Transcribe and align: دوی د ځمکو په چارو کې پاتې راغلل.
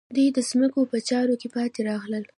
دوی 0.15 0.27
د 0.37 0.39
ځمکو 0.49 0.81
په 0.91 0.97
چارو 1.09 1.35
کې 1.41 1.47
پاتې 1.55 1.79
راغلل. 1.89 2.23